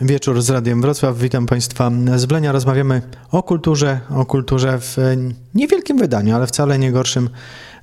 Wieczór 0.00 0.42
z 0.42 0.50
Radiem 0.50 0.82
Wrocław. 0.82 1.18
Witam 1.18 1.46
Państwa 1.46 1.90
z 2.16 2.26
Blenia. 2.26 2.52
Rozmawiamy 2.52 3.02
o 3.30 3.42
kulturze, 3.42 4.00
o 4.10 4.26
kulturze 4.26 4.78
w 4.80 4.96
niewielkim 5.54 5.98
wydaniu, 5.98 6.34
ale 6.36 6.46
wcale 6.46 6.78
nie 6.78 6.92
gorszym 6.92 7.30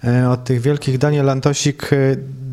e, 0.04 0.30
od 0.30 0.44
tych 0.44 0.62
wielkich. 0.62 0.98
Daniel 0.98 1.30
Antosik, 1.30 1.90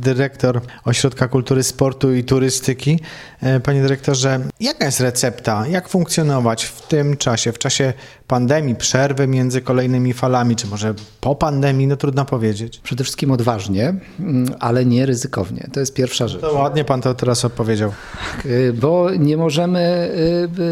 dyrektor 0.03 0.61
Ośrodka 0.85 1.29
Kultury, 1.29 1.63
Sportu 1.63 2.15
i 2.15 2.25
Turystyki. 2.25 3.01
E, 3.41 3.61
panie 3.61 3.83
dyrektorze, 3.83 4.41
jaka 4.61 4.85
jest 4.85 5.01
recepta? 5.01 5.67
Jak 5.67 5.89
funkcjonować 5.89 6.65
w 6.65 6.83
tym 6.89 7.17
czasie, 7.17 7.53
w 7.53 7.59
czasie 7.59 7.93
pandemii, 8.27 8.75
przerwy 8.75 9.27
między 9.27 9.61
kolejnymi 9.61 10.13
falami, 10.13 10.57
czy 10.57 10.67
może 10.67 10.95
po 11.21 11.35
pandemii? 11.35 11.87
No 11.87 11.97
trudno 11.97 12.25
powiedzieć. 12.25 12.81
Przede 12.83 13.05
wszystkim 13.05 13.31
odważnie, 13.31 13.95
mm, 14.21 14.55
ale 14.61 14.85
nie 14.85 15.07
ryzykownie. 15.07 15.69
To 15.73 15.81
jest 15.81 15.95
pierwsza 15.95 16.29
rzecz. 16.29 16.41
To 16.41 16.53
ładnie 16.53 16.85
pan 16.85 17.01
to 17.01 17.15
teraz 17.15 17.45
opowiedział. 17.45 17.93
Y, 18.47 18.73
bo 18.73 19.11
nie 19.19 19.37
możemy 19.37 20.11
y, 20.59 20.63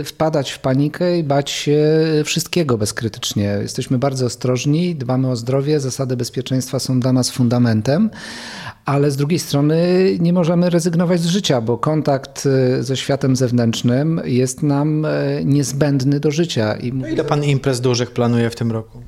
y, 0.00 0.04
wpadać 0.04 0.50
w 0.50 0.58
panikę 0.58 1.18
i 1.18 1.22
bać 1.22 1.50
się 1.50 1.80
wszystkiego 2.24 2.78
bezkrytycznie. 2.78 3.58
Jesteśmy 3.62 3.98
bardzo 3.98 4.26
ostrożni, 4.26 4.94
dbamy 4.94 5.30
o 5.30 5.36
zdrowie, 5.36 5.80
zasady 5.80 6.16
bezpieczeństwa 6.16 6.78
są 6.78 7.00
dla 7.00 7.12
nas 7.12 7.30
fundamentem 7.30 8.10
ale 8.84 9.10
z 9.10 9.16
drugiej 9.16 9.38
strony 9.38 9.76
nie 10.20 10.32
możemy 10.32 10.70
rezygnować 10.70 11.20
z 11.20 11.26
życia, 11.26 11.60
bo 11.60 11.78
kontakt 11.78 12.46
e, 12.46 12.82
ze 12.82 12.96
światem 12.96 13.36
zewnętrznym 13.36 14.20
jest 14.24 14.62
nam 14.62 15.04
e, 15.04 15.10
niezbędny 15.44 16.20
do 16.20 16.30
życia. 16.30 16.74
I 16.74 16.92
no 16.92 17.08
ile 17.08 17.24
pan 17.24 17.44
imprez 17.44 17.80
dużych 17.80 18.10
planuje 18.10 18.50
w 18.50 18.54
tym 18.54 18.72
roku? 18.72 19.02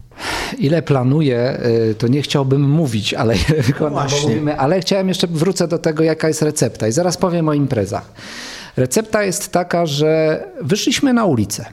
Ile 0.58 0.82
planuję, 0.82 1.38
e, 1.38 1.94
to 1.94 2.08
nie 2.08 2.22
chciałbym 2.22 2.70
mówić, 2.70 3.14
ale, 3.14 3.34
no 3.80 4.06
mówimy, 4.22 4.56
ale 4.56 4.80
chciałem 4.80 5.08
jeszcze 5.08 5.26
wrócę 5.26 5.68
do 5.68 5.78
tego, 5.78 6.02
jaka 6.02 6.28
jest 6.28 6.42
recepta 6.42 6.88
i 6.88 6.92
zaraz 6.92 7.16
powiem 7.16 7.48
o 7.48 7.54
imprezach. 7.54 8.12
Recepta 8.76 9.22
jest 9.22 9.52
taka, 9.52 9.86
że 9.86 10.44
wyszliśmy 10.62 11.12
na 11.12 11.24
ulicę. 11.24 11.64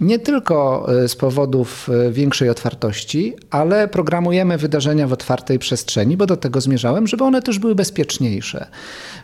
Nie 0.00 0.18
tylko 0.18 0.88
e, 1.04 1.08
z 1.08 1.16
powodów 1.16 1.88
e, 1.88 2.12
większej 2.12 2.48
otwartości, 2.48 3.34
ale 3.50 3.88
programujemy 3.88 4.58
wydarzenia 4.58 5.08
w 5.08 5.12
otwartej 5.12 5.58
przestrzeni, 5.58 6.16
bo 6.16 6.26
do 6.26 6.36
tego 6.36 6.60
zmierzałem, 6.60 7.06
żeby 7.06 7.24
one 7.24 7.42
też 7.42 7.58
były 7.58 7.74
bezpieczniejsze. 7.74 8.66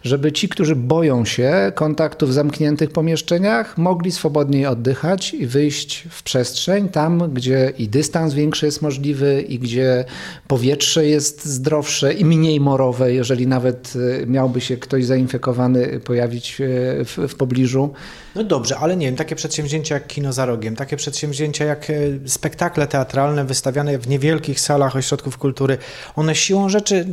Żeby 0.02 0.32
ci, 0.32 0.48
którzy 0.48 0.76
boją 0.76 1.24
się 1.24 1.72
kontaktu 1.74 2.26
w 2.26 2.32
zamkniętych 2.32 2.90
pomieszczeniach, 2.90 3.78
mogli 3.78 4.12
swobodniej 4.12 4.66
oddychać 4.66 5.34
i 5.34 5.46
wyjść 5.46 6.06
w 6.10 6.22
przestrzeń, 6.22 6.88
tam 6.88 7.34
gdzie 7.34 7.72
i 7.78 7.88
dystans 7.88 8.34
większy 8.34 8.66
jest 8.66 8.82
możliwy, 8.82 9.44
i 9.48 9.58
gdzie 9.58 10.04
powietrze 10.48 11.06
jest 11.06 11.44
zdrowsze 11.44 12.14
i 12.14 12.24
mniej 12.24 12.60
morowe, 12.60 13.14
jeżeli 13.14 13.46
nawet 13.46 13.92
e, 14.22 14.26
miałby 14.26 14.60
się 14.60 14.76
ktoś 14.76 15.04
zainfekowany 15.04 16.00
pojawić 16.00 16.56
w, 17.04 17.26
w 17.28 17.34
pobliżu. 17.34 17.92
No 18.34 18.44
dobrze, 18.44 18.78
ale 18.78 18.96
nie 18.96 19.06
wiem, 19.06 19.16
takie 19.16 19.36
przedsięwzięcia 19.36 19.94
jak 19.94 20.06
Kino 20.06 20.32
za 20.32 20.46
Rogiem, 20.46 20.63
takie 20.76 20.96
przedsięwzięcia 20.96 21.64
jak 21.64 21.90
e, 21.90 21.94
spektakle 22.28 22.86
teatralne 22.86 23.44
wystawiane 23.44 23.98
w 23.98 24.08
niewielkich 24.08 24.60
salach 24.60 24.96
ośrodków 24.96 25.38
kultury, 25.38 25.78
one 26.16 26.34
siłą 26.34 26.68
rzeczy 26.68 27.06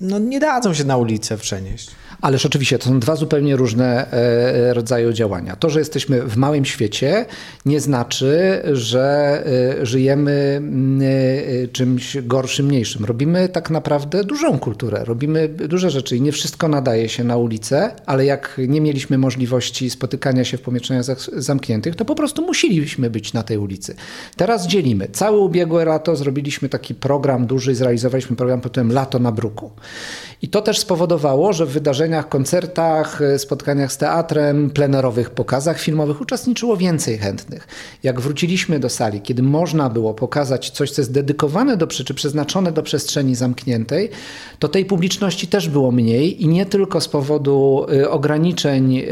no, 0.00 0.18
nie 0.18 0.40
dadzą 0.40 0.74
się 0.74 0.84
na 0.84 0.96
ulicę 0.96 1.38
przenieść. 1.38 1.90
Ależ 2.22 2.46
oczywiście 2.46 2.78
to 2.78 2.84
są 2.84 3.00
dwa 3.00 3.16
zupełnie 3.16 3.56
różne 3.56 4.12
e, 4.12 4.74
rodzaje 4.74 5.14
działania. 5.14 5.56
To, 5.56 5.70
że 5.70 5.78
jesteśmy 5.78 6.22
w 6.22 6.36
małym 6.36 6.64
świecie, 6.64 7.26
nie 7.66 7.80
znaczy, 7.80 8.62
że 8.72 9.42
e, 9.80 9.86
żyjemy 9.86 10.62
e, 11.64 11.68
czymś 11.68 12.16
gorszym, 12.22 12.66
mniejszym. 12.66 13.04
Robimy 13.04 13.48
tak 13.48 13.70
naprawdę 13.70 14.24
dużą 14.24 14.58
kulturę, 14.58 15.04
robimy 15.04 15.48
duże 15.48 15.90
rzeczy 15.90 16.16
i 16.16 16.20
nie 16.20 16.32
wszystko 16.32 16.68
nadaje 16.68 17.08
się 17.08 17.24
na 17.24 17.36
ulicę, 17.36 17.90
ale 18.06 18.24
jak 18.24 18.60
nie 18.68 18.80
mieliśmy 18.80 19.18
możliwości 19.18 19.90
spotykania 19.90 20.44
się 20.44 20.56
w 20.56 20.60
pomieszczeniach 20.60 21.04
zamkniętych, 21.36 21.96
to 21.96 22.04
po 22.04 22.14
prostu 22.14 22.42
musieliśmy 22.46 23.10
być 23.10 23.32
na 23.32 23.42
tej 23.42 23.58
ulicy. 23.58 23.94
Teraz 24.36 24.66
dzielimy. 24.66 25.08
Całe 25.12 25.38
ubiegłe 25.38 25.84
lato 25.84 26.16
zrobiliśmy 26.16 26.68
taki 26.68 26.94
program 26.94 27.46
duży, 27.46 27.74
zrealizowaliśmy 27.74 28.36
program 28.36 28.60
pod 28.60 28.72
tytułem 28.72 28.92
Lato 28.92 29.18
na 29.18 29.32
Bruku. 29.32 29.70
I 30.42 30.48
to 30.48 30.62
też 30.62 30.78
spowodowało, 30.78 31.52
że 31.52 31.66
w 31.66 31.80
wydarzeniach, 32.08 32.28
koncertach, 32.28 33.22
e, 33.22 33.38
spotkaniach 33.38 33.92
z 33.92 33.96
teatrem, 33.96 34.70
plenerowych 34.70 35.30
pokazach 35.30 35.80
filmowych 35.80 36.20
uczestniczyło 36.20 36.76
więcej 36.76 37.18
chętnych. 37.18 37.68
Jak 38.02 38.20
wróciliśmy 38.20 38.80
do 38.80 38.88
sali, 38.88 39.20
kiedy 39.20 39.42
można 39.42 39.90
było 39.90 40.14
pokazać 40.14 40.70
coś, 40.70 40.90
co 40.90 41.02
jest 41.02 41.12
dedykowane 41.12 41.76
do, 41.76 41.86
czy 41.86 42.14
przeznaczone 42.14 42.72
do 42.72 42.82
przestrzeni 42.82 43.34
zamkniętej, 43.34 44.10
to 44.58 44.68
tej 44.68 44.84
publiczności 44.84 45.46
też 45.46 45.68
było 45.68 45.92
mniej 45.92 46.42
i 46.42 46.48
nie 46.48 46.66
tylko 46.66 47.00
z 47.00 47.08
powodu 47.08 47.86
e, 47.92 48.10
ograniczeń 48.10 48.98
e, 48.98 49.04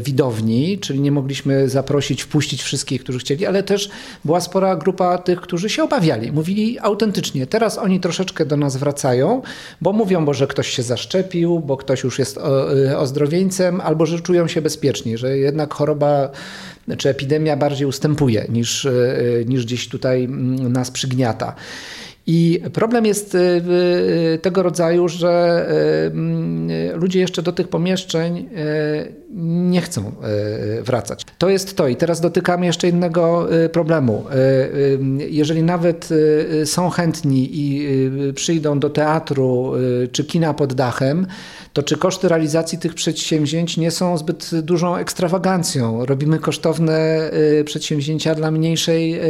widowni, 0.00 0.78
czyli 0.78 1.00
nie 1.00 1.12
mogliśmy 1.12 1.68
zaprosić, 1.68 2.22
wpuścić 2.22 2.62
wszystkich, 2.62 3.00
którzy 3.00 3.18
chcieli, 3.18 3.46
ale 3.46 3.62
też 3.62 3.90
była 4.24 4.40
spora 4.40 4.76
grupa 4.76 5.18
tych, 5.18 5.40
którzy 5.40 5.70
się 5.70 5.82
obawiali. 5.82 6.32
Mówili 6.32 6.78
autentycznie. 6.78 7.46
Teraz 7.46 7.78
oni 7.78 8.00
troszeczkę 8.00 8.46
do 8.46 8.56
nas 8.56 8.76
wracają, 8.76 9.42
bo 9.80 9.92
mówią, 9.92 10.24
bo 10.24 10.34
że 10.34 10.46
ktoś 10.46 10.68
się 10.68 10.82
zaszczepił, 10.82 11.60
bo 11.60 11.76
ktoś 11.76 12.04
już 12.04 12.18
jest 12.18 12.35
y, 12.36 12.98
ozdrowieńcem, 12.98 13.80
albo 13.80 14.06
że 14.06 14.20
czują 14.20 14.48
się 14.48 14.62
bezpieczni, 14.62 15.18
że 15.18 15.38
jednak 15.38 15.74
choroba 15.74 16.30
czy 16.98 17.08
epidemia 17.08 17.56
bardziej 17.56 17.86
ustępuje 17.86 18.46
niż, 18.48 18.84
y, 18.84 19.44
niż 19.48 19.64
gdzieś 19.64 19.88
tutaj 19.88 20.24
mm, 20.24 20.72
nas 20.72 20.90
przygniata. 20.90 21.54
I 22.26 22.62
problem 22.72 23.06
jest 23.06 23.34
y, 23.34 23.38
tego 24.42 24.62
rodzaju, 24.62 25.08
że 25.08 25.66
ludzie 26.94 27.20
jeszcze 27.20 27.42
do 27.42 27.52
tych 27.52 27.68
pomieszczeń 27.68 28.48
nie 29.70 29.80
chcą 29.80 30.12
wracać. 30.82 31.22
To 31.38 31.48
jest 31.48 31.76
to. 31.76 31.88
I 31.88 31.96
teraz 31.96 32.20
dotykamy 32.20 32.66
jeszcze 32.66 32.88
innego 32.88 33.48
problemu. 33.72 34.24
Jeżeli 35.28 35.62
nawet 35.62 36.08
są 36.64 36.90
chętni 36.90 37.48
i 37.52 37.88
przyjdą 38.34 38.78
do 38.78 38.90
teatru 38.90 39.72
czy 40.12 40.24
kina 40.24 40.54
pod 40.54 40.74
dachem, 40.74 41.26
to 41.76 41.82
czy 41.82 41.96
koszty 41.96 42.28
realizacji 42.28 42.78
tych 42.78 42.94
przedsięwzięć 42.94 43.76
nie 43.76 43.90
są 43.90 44.18
zbyt 44.18 44.50
dużą 44.60 44.96
ekstrawagancją? 44.96 46.06
Robimy 46.06 46.38
kosztowne 46.38 47.30
y, 47.60 47.64
przedsięwzięcia 47.64 48.34
dla 48.34 48.50
mniejszej 48.50 49.20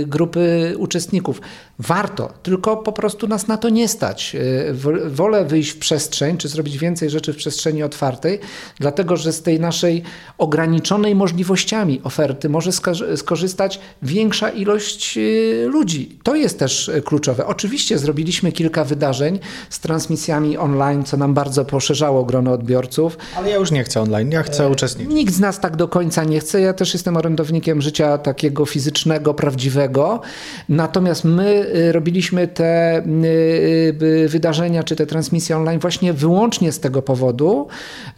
y, 0.00 0.06
grupy 0.06 0.74
uczestników. 0.78 1.40
Warto, 1.78 2.32
tylko 2.44 2.76
po 2.76 2.92
prostu 2.92 3.26
nas 3.26 3.48
na 3.48 3.56
to 3.56 3.68
nie 3.68 3.88
stać. 3.88 4.36
Y, 4.70 4.74
wolę 5.10 5.44
wyjść 5.44 5.70
w 5.70 5.78
przestrzeń, 5.78 6.36
czy 6.36 6.48
zrobić 6.48 6.78
więcej 6.78 7.10
rzeczy 7.10 7.32
w 7.32 7.36
przestrzeni 7.36 7.82
otwartej, 7.82 8.40
dlatego 8.78 9.16
że 9.16 9.32
z 9.32 9.42
tej 9.42 9.60
naszej 9.60 10.02
ograniczonej 10.38 11.14
możliwościami 11.14 12.00
oferty 12.04 12.48
może 12.48 12.70
skorzystać 13.16 13.80
większa 14.02 14.50
ilość 14.50 15.18
ludzi. 15.66 16.18
To 16.22 16.34
jest 16.34 16.58
też 16.58 16.90
kluczowe. 17.04 17.46
Oczywiście 17.46 17.98
zrobiliśmy 17.98 18.52
kilka 18.52 18.84
wydarzeń 18.84 19.38
z 19.70 19.80
transmisjami 19.80 20.58
online, 20.58 21.04
co 21.04 21.16
nam 21.16 21.34
bardzo 21.34 21.64
poszerzało 21.64 22.24
grono 22.24 22.52
odbiorców. 22.52 23.18
Ale 23.36 23.50
ja 23.50 23.56
już 23.56 23.70
nie 23.70 23.84
chcę 23.84 24.00
online, 24.00 24.30
ja 24.30 24.42
chcę 24.42 24.64
e, 24.64 24.68
uczestniczyć. 24.68 25.14
Nikt 25.14 25.34
z 25.34 25.40
nas 25.40 25.60
tak 25.60 25.76
do 25.76 25.88
końca 25.88 26.24
nie 26.24 26.40
chce. 26.40 26.60
Ja 26.60 26.72
też 26.72 26.92
jestem 26.92 27.16
orędownikiem 27.16 27.82
życia 27.82 28.18
takiego 28.18 28.66
fizycznego, 28.66 29.34
prawdziwego. 29.34 30.20
Natomiast 30.68 31.24
my 31.24 31.66
y, 31.88 31.92
robiliśmy 32.34 32.48
te 32.48 32.98
y, 32.98 33.96
y, 34.02 34.28
wydarzenia 34.28 34.82
czy 34.82 34.96
te 34.96 35.06
transmisje 35.06 35.56
online 35.56 35.80
właśnie 35.80 36.12
wyłącznie 36.12 36.72
z 36.72 36.80
tego 36.80 37.02
powodu, 37.02 37.68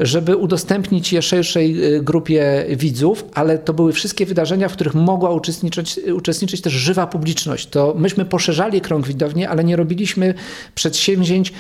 żeby 0.01 0.37
udostępnić 0.37 1.13
je 1.13 1.23
szerszej 1.23 1.77
grupie 2.03 2.67
widzów, 2.77 3.25
ale 3.35 3.59
to 3.59 3.75
były 3.75 3.93
wszystkie 3.93 4.27
wydarzenia, 4.27 4.69
w 4.69 4.73
których 4.73 4.95
mogła 4.95 5.31
uczestniczyć, 5.31 6.01
uczestniczyć 6.15 6.61
też 6.61 6.73
żywa 6.73 7.07
publiczność. 7.07 7.67
To 7.67 7.95
myśmy 7.99 8.25
poszerzali 8.25 8.81
krąg 8.81 9.07
widowni, 9.07 9.47
ale 9.47 9.65
nie 9.65 9.77
robiliśmy 9.77 10.35
przedsięwzięć 10.75 11.53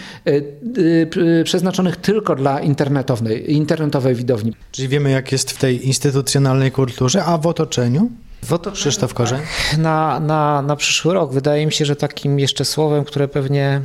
przeznaczonych 1.45 1.97
tylko 1.97 2.35
dla 2.35 2.61
internetowej, 2.61 3.53
internetowej 3.53 4.15
widowni. 4.15 4.53
Czyli 4.73 4.89
wiemy, 4.89 5.11
jak 5.11 5.33
jest 5.33 5.51
w 5.51 5.59
tej 5.59 5.87
instytucjonalnej 5.87 6.71
kulturze, 6.71 7.25
a 7.25 7.39
w 7.39 7.47
otoczeniu? 7.47 8.11
W 8.47 8.53
otoczeniu, 8.53 8.77
Krzysztof 8.77 9.15
Korzeń? 9.15 9.41
Na, 9.79 10.21
na, 10.21 10.63
na 10.63 10.77
przyszły 10.77 11.15
rok 11.15 11.33
wydaje 11.33 11.67
mi 11.67 11.73
się, 11.73 11.85
że 11.85 11.97
takim 11.97 12.39
jeszcze 12.39 12.65
słowem, 12.65 13.05
które 13.05 13.29
pewnie 13.29 13.83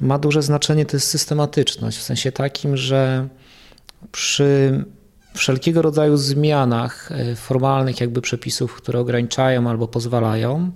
ma 0.00 0.18
duże 0.18 0.42
znaczenie, 0.42 0.86
to 0.86 0.96
jest 0.96 1.08
systematyczność. 1.08 1.98
W 1.98 2.02
sensie 2.02 2.32
takim, 2.32 2.76
że 2.76 3.28
przy 4.12 4.84
wszelkiego 5.34 5.82
rodzaju 5.82 6.16
zmianach 6.16 7.12
e, 7.12 7.36
formalnych, 7.36 8.00
jakby 8.00 8.20
przepisów, 8.20 8.74
które 8.74 9.00
ograniczają 9.00 9.70
albo 9.70 9.88
pozwalają, 9.88 10.70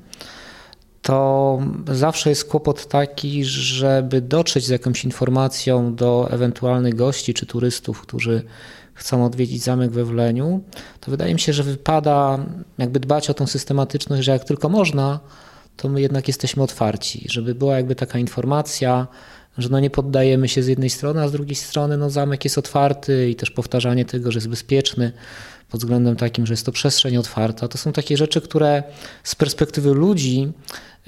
to 1.02 1.58
zawsze 1.86 2.30
jest 2.30 2.44
kłopot 2.44 2.86
taki, 2.88 3.44
żeby 3.44 4.20
dotrzeć 4.20 4.64
z 4.64 4.68
jakąś 4.68 5.04
informacją 5.04 5.94
do 5.94 6.28
ewentualnych 6.30 6.94
gości 6.94 7.34
czy 7.34 7.46
turystów, 7.46 8.00
którzy 8.00 8.42
chcą 8.94 9.24
odwiedzić 9.24 9.62
zamek 9.62 9.90
we 9.90 10.04
Wleniu, 10.04 10.60
to 11.00 11.10
wydaje 11.10 11.34
mi 11.34 11.40
się, 11.40 11.52
że 11.52 11.62
wypada 11.62 12.38
jakby 12.78 13.00
dbać 13.00 13.30
o 13.30 13.34
tą 13.34 13.46
systematyczność, 13.46 14.24
że 14.24 14.32
jak 14.32 14.44
tylko 14.44 14.68
można, 14.68 15.20
to 15.76 15.88
my 15.88 16.00
jednak 16.00 16.28
jesteśmy 16.28 16.62
otwarci, 16.62 17.26
żeby 17.30 17.54
była 17.54 17.76
jakby 17.76 17.94
taka 17.94 18.18
informacja, 18.18 19.06
że 19.58 19.68
no 19.68 19.80
nie 19.80 19.90
poddajemy 19.90 20.48
się 20.48 20.62
z 20.62 20.66
jednej 20.66 20.90
strony, 20.90 21.22
a 21.22 21.28
z 21.28 21.32
drugiej 21.32 21.54
strony 21.54 21.96
no 21.96 22.10
zamek 22.10 22.44
jest 22.44 22.58
otwarty 22.58 23.30
i 23.30 23.34
też 23.34 23.50
powtarzanie 23.50 24.04
tego, 24.04 24.32
że 24.32 24.36
jest 24.36 24.48
bezpieczny 24.48 25.12
pod 25.70 25.80
względem 25.80 26.16
takim, 26.16 26.46
że 26.46 26.52
jest 26.52 26.66
to 26.66 26.72
przestrzeń 26.72 27.16
otwarta. 27.16 27.68
To 27.68 27.78
są 27.78 27.92
takie 27.92 28.16
rzeczy, 28.16 28.40
które 28.40 28.82
z 29.24 29.34
perspektywy 29.34 29.94
ludzi, 29.94 30.52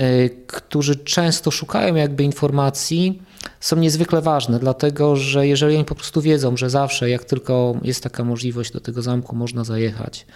y, 0.01 0.31
którzy 0.47 0.97
często 0.97 1.51
szukają 1.51 1.95
jakby 1.95 2.25
informacji, 2.25 3.23
są 3.61 3.77
niezwykle 3.77 4.21
ważne, 4.21 4.59
dlatego 4.59 5.17
że 5.17 5.47
jeżeli 5.47 5.77
oni 5.77 5.85
po 5.85 5.95
prostu 5.95 6.21
wiedzą, 6.21 6.57
że 6.57 6.71
zawsze 6.71 7.11
jak 7.11 7.25
tylko 7.25 7.77
jest 7.83 8.03
taka 8.03 8.25
możliwość 8.25 8.73
do 8.73 8.81
tego 8.81 9.03
zamku 9.03 9.37
można 9.37 9.65
zajechać, 9.65 10.27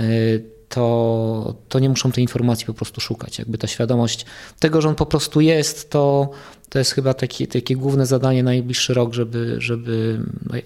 y, 0.00 0.57
to, 0.68 1.54
to 1.68 1.78
nie 1.78 1.88
muszą 1.88 2.12
tej 2.12 2.24
informacji 2.24 2.66
po 2.66 2.74
prostu 2.74 3.00
szukać. 3.00 3.38
Jakby 3.38 3.58
ta 3.58 3.66
świadomość 3.66 4.26
tego, 4.58 4.80
że 4.80 4.88
on 4.88 4.94
po 4.94 5.06
prostu 5.06 5.40
jest, 5.40 5.90
to, 5.90 6.30
to 6.68 6.78
jest 6.78 6.92
chyba 6.92 7.14
takie, 7.14 7.46
takie 7.46 7.76
główne 7.76 8.06
zadanie 8.06 8.42
na 8.42 8.50
najbliższy 8.50 8.94
rok, 8.94 9.14
żeby, 9.14 9.56
żeby 9.58 10.20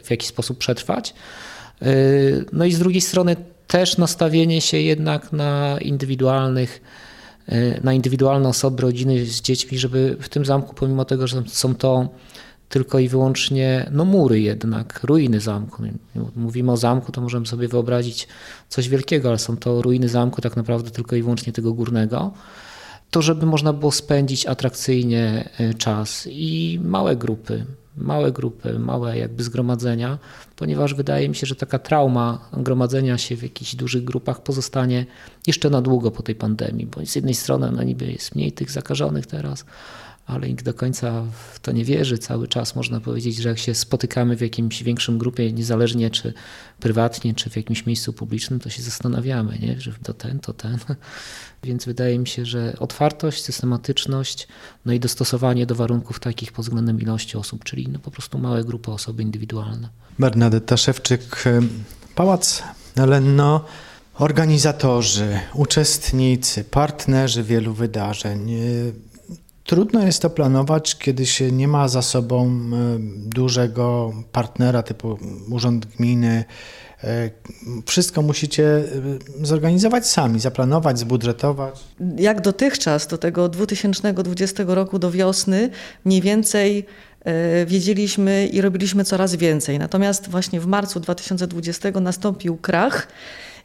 w 0.04 0.10
jakiś 0.10 0.28
sposób 0.28 0.58
przetrwać. 0.58 1.14
Yy, 1.80 2.44
no 2.52 2.64
i 2.64 2.72
z 2.72 2.78
drugiej 2.78 3.00
strony 3.00 3.36
też 3.66 3.98
nastawienie 3.98 4.60
się 4.60 4.76
jednak 4.76 5.32
na 5.32 5.78
indywidualnych, 5.80 6.82
yy, 7.48 7.80
na 7.84 7.92
indywidualne 7.92 8.48
osoby, 8.48 8.82
rodziny 8.82 9.26
z 9.26 9.40
dziećmi, 9.40 9.78
żeby 9.78 10.16
w 10.20 10.28
tym 10.28 10.44
zamku, 10.44 10.74
pomimo 10.74 11.04
tego, 11.04 11.26
że 11.26 11.42
są 11.46 11.74
to 11.74 12.08
tylko 12.72 12.98
i 12.98 13.08
wyłącznie 13.08 13.90
no, 13.90 14.04
mury 14.04 14.40
jednak, 14.40 15.00
ruiny 15.04 15.40
zamku. 15.40 15.82
Mówimy 16.36 16.72
o 16.72 16.76
zamku, 16.76 17.12
to 17.12 17.20
możemy 17.20 17.46
sobie 17.46 17.68
wyobrazić 17.68 18.28
coś 18.68 18.88
wielkiego, 18.88 19.28
ale 19.28 19.38
są 19.38 19.56
to 19.56 19.82
ruiny 19.82 20.08
zamku 20.08 20.40
tak 20.40 20.56
naprawdę 20.56 20.90
tylko 20.90 21.16
i 21.16 21.22
wyłącznie 21.22 21.52
tego 21.52 21.72
górnego. 21.72 22.32
To, 23.10 23.22
żeby 23.22 23.46
można 23.46 23.72
było 23.72 23.92
spędzić 23.92 24.46
atrakcyjnie 24.46 25.48
e, 25.58 25.74
czas 25.74 26.28
i 26.30 26.80
małe 26.84 27.16
grupy, 27.16 27.66
małe 27.96 28.32
grupy, 28.32 28.78
małe 28.78 29.18
jakby 29.18 29.42
zgromadzenia, 29.42 30.18
ponieważ 30.56 30.94
wydaje 30.94 31.28
mi 31.28 31.34
się, 31.34 31.46
że 31.46 31.54
taka 31.54 31.78
trauma 31.78 32.48
gromadzenia 32.52 33.18
się 33.18 33.36
w 33.36 33.42
jakichś 33.42 33.74
dużych 33.74 34.04
grupach 34.04 34.42
pozostanie 34.42 35.06
jeszcze 35.46 35.70
na 35.70 35.82
długo 35.82 36.10
po 36.10 36.22
tej 36.22 36.34
pandemii, 36.34 36.86
bo 36.86 37.06
z 37.06 37.14
jednej 37.16 37.34
strony 37.34 37.72
no 37.72 37.82
niby 37.82 38.12
jest 38.12 38.34
mniej 38.34 38.52
tych 38.52 38.70
zakażonych 38.70 39.26
teraz, 39.26 39.64
ale 40.26 40.48
nikt 40.48 40.64
do 40.64 40.74
końca 40.74 41.24
w 41.52 41.60
to 41.60 41.72
nie 41.72 41.84
wierzy. 41.84 42.18
Cały 42.18 42.48
czas 42.48 42.76
można 42.76 43.00
powiedzieć, 43.00 43.36
że 43.36 43.48
jak 43.48 43.58
się 43.58 43.74
spotykamy 43.74 44.36
w 44.36 44.40
jakimś 44.40 44.82
większym 44.82 45.18
grupie, 45.18 45.52
niezależnie 45.52 46.10
czy 46.10 46.34
prywatnie, 46.80 47.34
czy 47.34 47.50
w 47.50 47.56
jakimś 47.56 47.86
miejscu 47.86 48.12
publicznym, 48.12 48.60
to 48.60 48.70
się 48.70 48.82
zastanawiamy, 48.82 49.58
nie? 49.58 49.80
że 49.80 49.92
to 50.02 50.14
ten, 50.14 50.40
to 50.40 50.52
ten. 50.52 50.78
Więc 51.64 51.84
wydaje 51.84 52.18
mi 52.18 52.26
się, 52.26 52.46
że 52.46 52.76
otwartość, 52.78 53.44
systematyczność, 53.44 54.48
no 54.84 54.92
i 54.92 55.00
dostosowanie 55.00 55.66
do 55.66 55.74
warunków 55.74 56.20
takich 56.20 56.52
pod 56.52 56.64
względem 56.64 57.00
ilości 57.00 57.36
osób, 57.36 57.64
czyli 57.64 57.88
no 57.88 57.98
po 57.98 58.10
prostu 58.10 58.38
małe 58.38 58.64
grupy, 58.64 58.90
osoby 58.90 59.22
indywidualne. 59.22 59.88
Bernadetta 60.18 60.76
Szewczyk, 60.76 61.44
Pałac 62.14 62.62
Lenno, 62.96 63.64
organizatorzy, 64.14 65.40
uczestnicy, 65.54 66.64
partnerzy 66.64 67.42
wielu 67.42 67.74
wydarzeń. 67.74 68.50
Trudno 69.72 70.06
jest 70.06 70.22
to 70.22 70.30
planować, 70.30 70.98
kiedy 70.98 71.26
się 71.26 71.52
nie 71.52 71.68
ma 71.68 71.88
za 71.88 72.02
sobą 72.02 72.46
e, 72.46 72.50
dużego 73.16 74.12
partnera 74.32 74.82
typu 74.82 75.18
urząd 75.50 75.86
gminy. 75.86 76.44
E, 77.04 77.30
wszystko 77.86 78.22
musicie 78.22 78.64
e, 78.64 78.84
zorganizować 79.46 80.06
sami, 80.06 80.40
zaplanować, 80.40 80.98
zbudżetować. 80.98 81.80
Jak 82.16 82.40
dotychczas 82.40 83.06
do 83.06 83.18
tego 83.18 83.48
2020 83.48 84.64
roku, 84.66 84.98
do 84.98 85.10
wiosny, 85.10 85.70
mniej 86.04 86.20
więcej 86.20 86.86
wiedzieliśmy 87.66 88.46
i 88.46 88.60
robiliśmy 88.60 89.04
coraz 89.04 89.34
więcej. 89.34 89.78
Natomiast 89.78 90.28
właśnie 90.28 90.60
w 90.60 90.66
marcu 90.66 91.00
2020 91.00 91.90
nastąpił 92.00 92.56
krach 92.56 93.08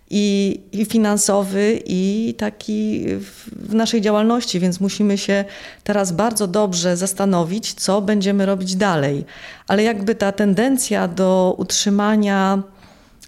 i, 0.09 0.59
i 0.71 0.86
finansowy, 0.86 1.81
i 1.86 2.33
taki 2.38 3.06
w 3.51 3.74
naszej 3.74 4.01
działalności, 4.01 4.59
więc 4.59 4.80
musimy 4.80 5.18
się 5.18 5.45
teraz 5.83 6.12
bardzo 6.12 6.48
dobrze 6.48 6.98
zastanowić, 6.98 7.74
co 7.74 8.01
będziemy 8.01 8.45
robić 8.45 8.75
dalej. 8.75 9.25
Ale 9.68 9.83
jakby 9.83 10.15
ta 10.15 10.31
tendencja 10.31 11.07
do 11.07 11.56
utrzymania 11.57 12.63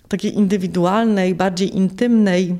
takiej 0.08 0.38
indywidualnej, 0.38 1.36
bardziej 1.36 1.78
intymnej 1.78 2.56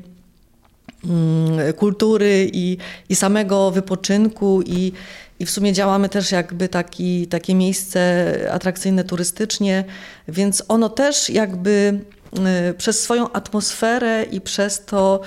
mm, 1.04 1.72
kultury 1.72 2.50
i, 2.52 2.76
i 3.08 3.14
samego 3.14 3.70
wypoczynku 3.70 4.62
i, 4.62 4.92
i 5.40 5.46
w 5.46 5.50
sumie 5.50 5.72
działamy 5.72 6.08
też 6.08 6.32
jakby 6.32 6.68
taki, 6.68 7.26
takie 7.26 7.54
miejsce 7.54 8.34
atrakcyjne 8.52 9.04
turystycznie, 9.04 9.84
więc 10.28 10.62
ono 10.68 10.88
też 10.88 11.30
jakby 11.30 12.00
Y, 12.70 12.74
przez 12.74 13.00
swoją 13.00 13.32
atmosferę 13.32 14.24
i 14.30 14.40
przez 14.40 14.84
to, 14.84 15.20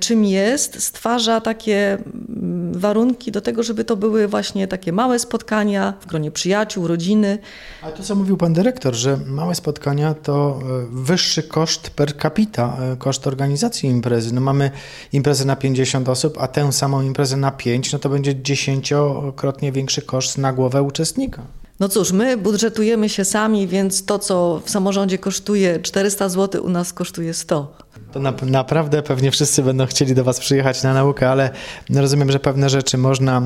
czym 0.00 0.24
jest, 0.24 0.82
stwarza 0.82 1.40
takie 1.40 1.92
mm, 1.92 2.72
warunki 2.78 3.32
do 3.32 3.40
tego, 3.40 3.62
żeby 3.62 3.84
to 3.84 3.96
były 3.96 4.28
właśnie 4.28 4.68
takie 4.68 4.92
małe 4.92 5.18
spotkania 5.18 5.94
w 6.00 6.06
gronie 6.06 6.30
przyjaciół, 6.30 6.86
rodziny. 6.86 7.38
A 7.82 7.90
to, 7.90 8.02
co 8.02 8.14
mówił 8.14 8.36
pan 8.36 8.52
dyrektor, 8.52 8.94
że 8.94 9.18
małe 9.26 9.54
spotkania 9.54 10.14
to 10.14 10.60
y, 10.82 11.02
wyższy 11.04 11.42
koszt 11.42 11.90
per 11.90 12.18
capita, 12.18 12.76
koszt 12.98 13.26
organizacji 13.26 13.88
imprezy. 13.88 14.34
No 14.34 14.40
mamy 14.40 14.70
imprezę 15.12 15.44
na 15.44 15.56
50 15.56 16.08
osób, 16.08 16.38
a 16.40 16.48
tę 16.48 16.72
samą 16.72 17.02
imprezę 17.02 17.36
na 17.36 17.50
5, 17.50 17.92
no 17.92 17.98
to 17.98 18.08
będzie 18.08 18.42
dziesięciokrotnie 18.42 19.72
większy 19.72 20.02
koszt 20.02 20.38
na 20.38 20.52
głowę 20.52 20.82
uczestnika. 20.82 21.42
No 21.80 21.88
cóż, 21.88 22.12
my 22.12 22.36
budżetujemy 22.36 23.08
się 23.08 23.24
sami, 23.24 23.66
więc 23.66 24.04
to, 24.04 24.18
co 24.18 24.60
w 24.64 24.70
samorządzie 24.70 25.18
kosztuje 25.18 25.80
400 25.80 26.28
zł, 26.28 26.64
u 26.64 26.68
nas 26.68 26.92
kosztuje 26.92 27.34
100. 27.34 27.76
To 28.12 28.20
na, 28.20 28.32
naprawdę 28.42 29.02
pewnie 29.02 29.30
wszyscy 29.30 29.62
będą 29.62 29.86
chcieli 29.86 30.14
do 30.14 30.24
Was 30.24 30.40
przyjechać 30.40 30.82
na 30.82 30.94
naukę, 30.94 31.30
ale 31.30 31.50
rozumiem, 31.94 32.32
że 32.32 32.40
pewne 32.40 32.70
rzeczy 32.70 32.98
można 32.98 33.38
e, 33.38 33.42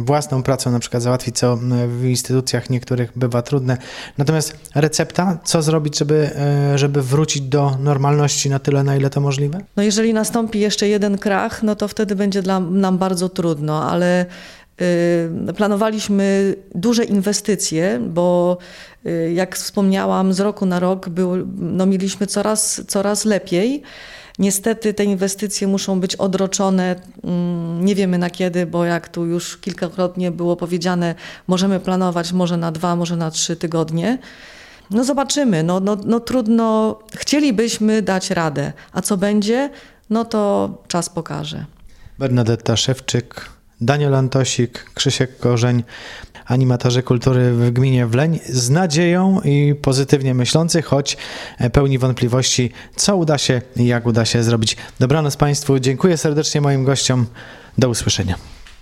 własną 0.00 0.42
pracą 0.42 0.70
na 0.70 0.78
przykład 0.78 1.02
załatwić, 1.02 1.38
co 1.38 1.58
w 1.88 2.04
instytucjach 2.04 2.70
niektórych 2.70 3.12
bywa 3.16 3.42
trudne. 3.42 3.76
Natomiast 4.18 4.56
recepta, 4.74 5.38
co 5.44 5.62
zrobić, 5.62 5.98
żeby, 5.98 6.30
e, 6.36 6.78
żeby 6.78 7.02
wrócić 7.02 7.42
do 7.42 7.76
normalności 7.80 8.50
na 8.50 8.58
tyle, 8.58 8.82
na 8.82 8.96
ile 8.96 9.10
to 9.10 9.20
możliwe? 9.20 9.60
No 9.76 9.82
jeżeli 9.82 10.14
nastąpi 10.14 10.60
jeszcze 10.60 10.88
jeden 10.88 11.18
krach, 11.18 11.62
no 11.62 11.76
to 11.76 11.88
wtedy 11.88 12.16
będzie 12.16 12.42
dla 12.42 12.60
nam 12.60 12.98
bardzo 12.98 13.28
trudno, 13.28 13.90
ale 13.90 14.26
planowaliśmy 15.56 16.54
duże 16.74 17.04
inwestycje, 17.04 18.00
bo 18.08 18.58
y, 19.06 19.32
jak 19.34 19.56
wspomniałam, 19.56 20.32
z 20.32 20.40
roku 20.40 20.66
na 20.66 20.80
rok 20.80 21.08
był, 21.08 21.46
no 21.56 21.86
mieliśmy 21.86 22.26
coraz, 22.26 22.82
coraz 22.88 23.24
lepiej. 23.24 23.82
Niestety 24.38 24.94
te 24.94 25.04
inwestycje 25.04 25.68
muszą 25.68 26.00
być 26.00 26.16
odroczone, 26.16 26.96
mm, 27.24 27.84
nie 27.84 27.94
wiemy 27.94 28.18
na 28.18 28.30
kiedy, 28.30 28.66
bo 28.66 28.84
jak 28.84 29.08
tu 29.08 29.26
już 29.26 29.56
kilkakrotnie 29.56 30.30
było 30.30 30.56
powiedziane, 30.56 31.14
możemy 31.46 31.80
planować 31.80 32.32
może 32.32 32.56
na 32.56 32.72
dwa, 32.72 32.96
może 32.96 33.16
na 33.16 33.30
trzy 33.30 33.56
tygodnie. 33.56 34.18
No 34.90 35.04
zobaczymy, 35.04 35.62
no, 35.62 35.80
no, 35.80 35.96
no 36.04 36.20
trudno, 36.20 36.98
chcielibyśmy 37.16 38.02
dać 38.02 38.30
radę, 38.30 38.72
a 38.92 39.02
co 39.02 39.16
będzie, 39.16 39.70
no 40.10 40.24
to 40.24 40.70
czas 40.88 41.08
pokaże. 41.08 41.64
Bernadetta 42.18 42.76
Szewczyk, 42.76 43.57
Daniel 43.80 44.14
Antosik, 44.14 44.90
Krzysiek 44.94 45.38
Korzeń, 45.38 45.84
animatorzy 46.46 47.02
kultury 47.02 47.52
w 47.52 47.70
gminie 47.70 48.06
Wleń 48.06 48.38
z 48.46 48.70
nadzieją 48.70 49.40
i 49.40 49.74
pozytywnie 49.82 50.34
myślący, 50.34 50.82
choć 50.82 51.16
pełni 51.72 51.98
wątpliwości, 51.98 52.72
co 52.96 53.16
uda 53.16 53.38
się 53.38 53.62
i 53.76 53.86
jak 53.86 54.06
uda 54.06 54.24
się 54.24 54.42
zrobić. 54.42 54.76
Dobranoc 54.98 55.36
Państwu, 55.36 55.78
dziękuję 55.78 56.16
serdecznie 56.16 56.60
moim 56.60 56.84
gościom, 56.84 57.26
do 57.78 57.88
usłyszenia. 57.88 58.57